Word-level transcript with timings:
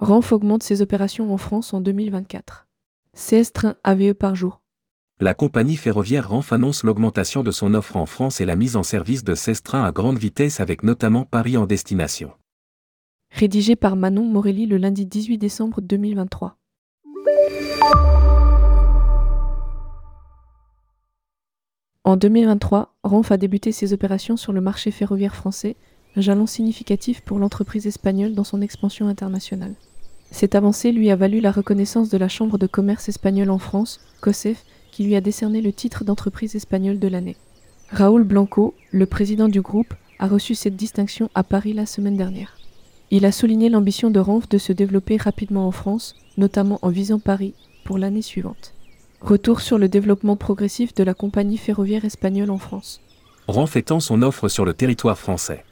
Renf 0.00 0.32
augmente 0.32 0.62
ses 0.62 0.80
opérations 0.80 1.30
en 1.30 1.36
France 1.36 1.74
en 1.74 1.82
2024. 1.82 2.66
16 3.12 3.52
trains 3.52 3.74
AVE 3.84 4.14
par 4.14 4.34
jour. 4.34 4.62
La 5.20 5.34
compagnie 5.34 5.76
ferroviaire 5.76 6.30
Renf 6.30 6.54
annonce 6.54 6.84
l'augmentation 6.84 7.42
de 7.42 7.50
son 7.50 7.74
offre 7.74 7.96
en 7.96 8.06
France 8.06 8.40
et 8.40 8.46
la 8.46 8.56
mise 8.56 8.76
en 8.76 8.82
service 8.82 9.24
de 9.24 9.34
16 9.34 9.62
trains 9.62 9.84
à 9.84 9.92
grande 9.92 10.16
vitesse 10.16 10.58
avec 10.58 10.84
notamment 10.84 11.26
Paris 11.26 11.58
en 11.58 11.66
destination. 11.66 12.32
Rédigé 13.30 13.76
par 13.76 13.94
Manon 13.94 14.24
Morelli 14.24 14.64
le 14.64 14.78
lundi 14.78 15.04
18 15.04 15.36
décembre 15.36 15.82
2023. 15.82 16.56
En 22.04 22.16
2023, 22.16 22.96
Renf 23.02 23.30
a 23.30 23.36
débuté 23.36 23.70
ses 23.70 23.92
opérations 23.92 24.38
sur 24.38 24.54
le 24.54 24.62
marché 24.62 24.92
ferroviaire 24.92 25.36
français, 25.36 25.76
un 26.16 26.22
jalon 26.22 26.46
significatif 26.46 27.20
pour 27.20 27.38
l'entreprise 27.38 27.86
espagnole 27.86 28.34
dans 28.34 28.44
son 28.44 28.62
expansion 28.62 29.06
internationale. 29.06 29.74
Cette 30.30 30.54
avancée 30.54 30.92
lui 30.92 31.10
a 31.10 31.16
valu 31.16 31.40
la 31.40 31.50
reconnaissance 31.50 32.08
de 32.08 32.18
la 32.18 32.28
Chambre 32.28 32.58
de 32.58 32.66
commerce 32.66 33.08
espagnole 33.08 33.50
en 33.50 33.58
France, 33.58 34.00
COSEF, 34.20 34.64
qui 34.90 35.04
lui 35.04 35.16
a 35.16 35.20
décerné 35.20 35.60
le 35.60 35.72
titre 35.72 36.04
d'entreprise 36.04 36.56
espagnole 36.56 36.98
de 36.98 37.08
l'année. 37.08 37.36
Raoul 37.90 38.24
Blanco, 38.24 38.74
le 38.92 39.06
président 39.06 39.48
du 39.48 39.60
groupe, 39.60 39.94
a 40.18 40.28
reçu 40.28 40.54
cette 40.54 40.76
distinction 40.76 41.30
à 41.34 41.42
Paris 41.42 41.72
la 41.72 41.86
semaine 41.86 42.16
dernière. 42.16 42.56
Il 43.10 43.24
a 43.24 43.32
souligné 43.32 43.68
l'ambition 43.68 44.10
de 44.10 44.20
Renf 44.20 44.48
de 44.48 44.58
se 44.58 44.72
développer 44.72 45.16
rapidement 45.16 45.66
en 45.66 45.72
France, 45.72 46.14
notamment 46.36 46.78
en 46.82 46.90
visant 46.90 47.18
Paris, 47.18 47.54
pour 47.84 47.98
l'année 47.98 48.22
suivante. 48.22 48.74
Retour 49.20 49.60
sur 49.60 49.78
le 49.78 49.88
développement 49.88 50.36
progressif 50.36 50.94
de 50.94 51.02
la 51.02 51.14
compagnie 51.14 51.58
ferroviaire 51.58 52.04
espagnole 52.04 52.50
en 52.50 52.58
France. 52.58 53.00
Renf 53.48 53.74
étend 53.74 53.98
son 53.98 54.22
offre 54.22 54.48
sur 54.48 54.64
le 54.64 54.74
territoire 54.74 55.18
français. 55.18 55.64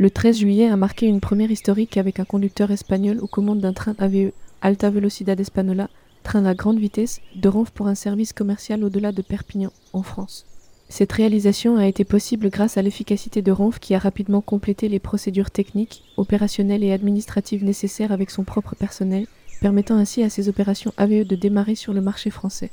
Le 0.00 0.10
13 0.10 0.38
juillet 0.38 0.68
a 0.68 0.76
marqué 0.76 1.06
une 1.06 1.20
première 1.20 1.50
historique 1.50 1.96
avec 1.96 2.20
un 2.20 2.24
conducteur 2.24 2.70
espagnol 2.70 3.18
aux 3.20 3.26
commandes 3.26 3.58
d'un 3.58 3.72
train 3.72 3.96
AVE, 3.98 4.30
Alta 4.62 4.90
Velocidad 4.90 5.38
Espanola, 5.40 5.90
train 6.22 6.44
à 6.44 6.54
grande 6.54 6.78
vitesse, 6.78 7.20
de 7.34 7.48
Renf 7.48 7.72
pour 7.72 7.88
un 7.88 7.96
service 7.96 8.32
commercial 8.32 8.84
au-delà 8.84 9.10
de 9.10 9.22
Perpignan, 9.22 9.72
en 9.92 10.04
France. 10.04 10.46
Cette 10.88 11.10
réalisation 11.10 11.76
a 11.76 11.88
été 11.88 12.04
possible 12.04 12.48
grâce 12.48 12.76
à 12.76 12.82
l'efficacité 12.82 13.42
de 13.42 13.50
Renf 13.50 13.80
qui 13.80 13.92
a 13.96 13.98
rapidement 13.98 14.40
complété 14.40 14.88
les 14.88 15.00
procédures 15.00 15.50
techniques, 15.50 16.04
opérationnelles 16.16 16.84
et 16.84 16.92
administratives 16.92 17.64
nécessaires 17.64 18.12
avec 18.12 18.30
son 18.30 18.44
propre 18.44 18.76
personnel, 18.76 19.26
permettant 19.60 19.96
ainsi 19.96 20.22
à 20.22 20.30
ses 20.30 20.48
opérations 20.48 20.94
AVE 20.96 21.24
de 21.24 21.34
démarrer 21.34 21.74
sur 21.74 21.92
le 21.92 22.00
marché 22.00 22.30
français. 22.30 22.70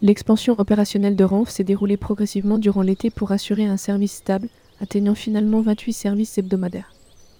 L'expansion 0.00 0.54
opérationnelle 0.58 1.16
de 1.16 1.24
Renf 1.24 1.50
s'est 1.50 1.64
déroulée 1.64 1.96
progressivement 1.96 2.58
durant 2.58 2.82
l'été 2.82 3.10
pour 3.10 3.32
assurer 3.32 3.66
un 3.66 3.76
service 3.76 4.12
stable, 4.12 4.48
atteignant 4.80 5.14
finalement 5.14 5.60
28 5.60 5.92
services 5.92 6.38
hebdomadaires. 6.38 6.92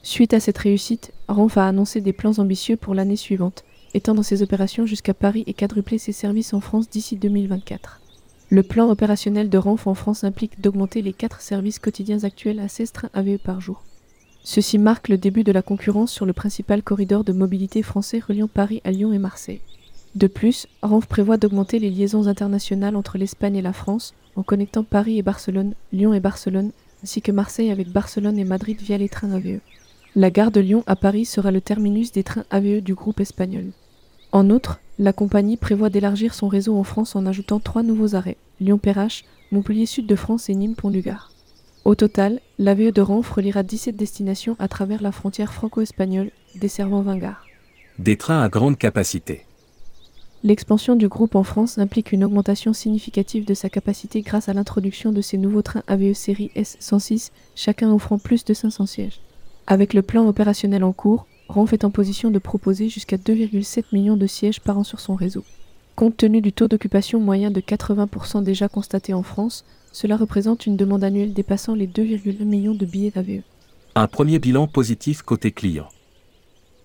Suite 0.03 0.34
à 0.34 0.41
cette 0.41 0.58
réussite, 0.58 1.12
Renf 1.28 1.58
a 1.58 1.67
annoncé 1.67 2.00
des 2.00 2.12
plans 2.12 2.39
ambitieux 2.39 2.77
pour 2.77 2.95
l'année 2.95 3.17
suivante, 3.17 3.64
étendre 3.95 4.25
ses 4.25 4.42
opérations 4.42 4.86
jusqu'à 4.86 5.14
Paris 5.14 5.45
et 5.47 5.55
quadrupler 5.55 5.98
ses 5.98 6.12
services 6.12 6.55
en 6.55 6.61
France 6.61 6.89
d'ici 6.89 7.17
2024. 7.17 8.00
Le 8.50 8.62
plan 8.62 8.89
opérationnel 8.89 9.50
de 9.50 9.58
Renf 9.58 9.86
en 9.86 9.95
France 9.95 10.25
implique 10.25 10.61
d'augmenter 10.61 11.03
les 11.03 11.12
4 11.12 11.41
services 11.41 11.78
quotidiens 11.78 12.25
actuels 12.25 12.61
à 12.61 12.69
16 12.69 12.92
trains 12.92 13.11
AVE 13.12 13.39
par 13.39 13.61
jour. 13.61 13.83
Ceci 14.42 14.78
marque 14.78 15.08
le 15.08 15.19
début 15.19 15.45
de 15.45 15.52
la 15.52 15.61
concurrence 15.61 16.11
sur 16.11 16.25
le 16.25 16.33
principal 16.33 16.83
corridor 16.83 17.25
de 17.25 17.34
mobilité 17.34 17.83
français 17.83 18.20
reliant 18.27 18.48
Paris 18.48 18.80
à 18.84 18.91
Lyon 18.91 19.12
et 19.12 19.19
Marseille. 19.19 19.61
De 20.14 20.27
plus, 20.27 20.67
Renf 20.80 21.06
prévoit 21.06 21.36
d'augmenter 21.36 21.78
les 21.78 21.91
liaisons 21.91 22.27
internationales 22.28 22.97
entre 22.97 23.19
l'Espagne 23.19 23.56
et 23.56 23.62
la 23.62 23.75
France 23.75 24.14
en 24.36 24.42
connectant 24.42 24.84
Paris 24.84 25.19
et 25.19 25.23
Barcelone, 25.23 25.75
Lyon 25.92 26.14
et 26.14 26.20
Barcelone, 26.20 26.70
ainsi 27.02 27.22
que 27.22 27.32
Marseille 27.32 27.70
avec 27.70 27.91
Barcelone 27.91 28.38
et 28.38 28.44
Madrid 28.44 28.80
via 28.80 28.98
les 28.98 29.08
trains 29.08 29.32
AVE. 29.32 29.60
La 30.16 30.30
gare 30.30 30.50
de 30.50 30.60
Lyon 30.60 30.82
à 30.86 30.96
Paris 30.96 31.24
sera 31.24 31.50
le 31.50 31.60
terminus 31.60 32.12
des 32.12 32.24
trains 32.24 32.44
AVE 32.50 32.80
du 32.80 32.94
groupe 32.94 33.20
espagnol. 33.20 33.66
En 34.33 34.50
outre, 34.50 34.80
la 34.98 35.12
compagnie 35.12 35.56
prévoit 35.56 35.90
d'élargir 35.90 36.34
son 36.34 36.48
réseau 36.48 36.77
en 36.77 36.84
France 36.84 37.14
en 37.14 37.27
ajoutant 37.27 37.61
trois 37.61 37.83
nouveaux 37.83 38.14
arrêts 38.14 38.36
Lyon-Perrache, 38.61 39.24
Montpellier 39.52 39.86
Sud 39.86 40.06
de 40.06 40.17
France 40.17 40.48
et 40.48 40.55
Nîmes-Pont-du-Gard. 40.55 41.33
Au 41.84 41.95
total, 41.95 42.40
l'AVE 42.58 42.92
de 42.92 43.00
Renf 43.00 43.30
reliera 43.30 43.62
17 43.62 43.96
destinations 43.96 44.56
à 44.58 44.68
travers 44.68 45.00
la 45.00 45.12
frontière 45.12 45.55
franco-espagnole, 45.55 46.30
desservant 46.56 47.02
20 47.02 47.17
gares. 47.18 47.46
Des 47.98 48.17
trains 48.17 48.42
à 48.42 48.48
grande 48.48 48.77
capacité. 48.77 49.46
L'expansion 50.44 50.94
du 50.94 51.08
groupe 51.08 51.34
en 51.34 51.42
France 51.42 51.78
implique 51.78 52.12
une 52.12 52.22
augmentation 52.22 52.72
significative 52.72 53.44
de 53.44 53.54
sa 53.54 53.68
capacité 53.68 54.22
grâce 54.22 54.48
à 54.48 54.52
l'introduction 54.52 55.10
de 55.10 55.20
ces 55.20 55.36
nouveaux 55.36 55.62
trains 55.62 55.82
AVE 55.88 56.12
série 56.12 56.52
S106, 56.54 57.32
chacun 57.56 57.92
offrant 57.92 58.18
plus 58.18 58.44
de 58.44 58.54
500 58.54 58.86
sièges. 58.86 59.20
Avec 59.66 59.94
le 59.94 60.02
plan 60.02 60.28
opérationnel 60.28 60.84
en 60.84 60.92
cours, 60.92 61.26
Renf 61.48 61.72
est 61.72 61.84
en 61.84 61.90
position 61.90 62.30
de 62.30 62.38
proposer 62.38 62.88
jusqu'à 62.88 63.16
2,7 63.16 63.86
millions 63.92 64.16
de 64.16 64.28
sièges 64.28 64.60
par 64.60 64.78
an 64.78 64.84
sur 64.84 65.00
son 65.00 65.16
réseau. 65.16 65.42
Compte 65.96 66.16
tenu 66.16 66.40
du 66.40 66.52
taux 66.52 66.68
d'occupation 66.68 67.18
moyen 67.18 67.50
de 67.50 67.60
80% 67.60 68.44
déjà 68.44 68.68
constaté 68.68 69.14
en 69.14 69.24
France, 69.24 69.64
cela 69.90 70.16
représente 70.16 70.66
une 70.66 70.76
demande 70.76 71.02
annuelle 71.02 71.34
dépassant 71.34 71.74
les 71.74 71.88
2,1 71.88 72.44
millions 72.44 72.74
de 72.74 72.86
billets 72.86 73.10
d'AVE. 73.10 73.42
Un 73.96 74.06
premier 74.06 74.38
bilan 74.38 74.68
positif 74.68 75.22
côté 75.22 75.50
client. 75.50 75.88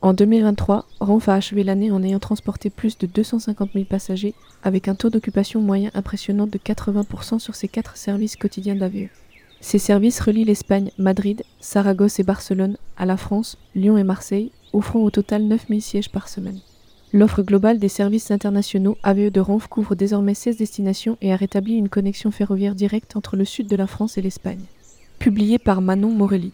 En 0.03 0.11
2023, 0.11 0.85
Renf 0.99 1.29
a 1.29 1.35
achevé 1.35 1.63
l'année 1.63 1.89
en 1.89 2.03
ayant 2.03 2.19
transporté 2.19 2.69
plus 2.69 2.97
de 2.97 3.07
250 3.07 3.69
000 3.73 3.85
passagers, 3.85 4.33
avec 4.61 4.89
un 4.89 4.95
taux 4.95 5.09
d'occupation 5.09 5.61
moyen 5.61 5.91
impressionnant 5.93 6.45
de 6.45 6.57
80% 6.57 7.39
sur 7.39 7.55
ses 7.55 7.69
quatre 7.69 7.95
services 7.95 8.35
quotidiens 8.35 8.75
d'AVE. 8.75 9.07
Ces 9.61 9.79
services 9.79 10.19
relient 10.19 10.43
l'Espagne, 10.43 10.91
Madrid, 10.97 11.43
Saragosse 11.61 12.19
et 12.19 12.23
Barcelone 12.23 12.75
à 12.97 13.05
la 13.05 13.15
France, 13.15 13.57
Lyon 13.75 13.97
et 13.97 14.03
Marseille, 14.03 14.51
offrant 14.73 14.99
au 14.99 15.09
total 15.09 15.43
9000 15.43 15.81
sièges 15.81 16.09
par 16.09 16.27
semaine. 16.27 16.59
L'offre 17.13 17.41
globale 17.41 17.79
des 17.79 17.87
services 17.87 18.29
internationaux 18.29 18.97
AVE 19.03 19.29
de 19.29 19.39
Renf 19.39 19.67
couvre 19.67 19.95
désormais 19.95 20.33
16 20.33 20.57
destinations 20.57 21.17
et 21.21 21.31
a 21.31 21.37
rétabli 21.37 21.75
une 21.75 21.87
connexion 21.87 22.29
ferroviaire 22.29 22.75
directe 22.75 23.15
entre 23.15 23.37
le 23.37 23.45
sud 23.45 23.67
de 23.67 23.77
la 23.77 23.87
France 23.87 24.17
et 24.17 24.21
l'Espagne. 24.21 24.65
Publié 25.19 25.59
par 25.59 25.79
Manon 25.79 26.11
Morelli. 26.11 26.51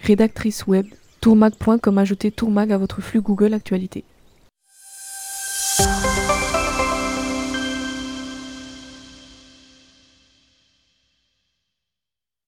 Rédactrice 0.00 0.68
web, 0.68 0.86
tourmag.com 1.24 1.96
ajoutez 1.96 2.30
tourmag 2.30 2.70
à 2.70 2.76
votre 2.76 3.00
flux 3.00 3.22
Google 3.22 3.54
Actualité. 3.54 4.04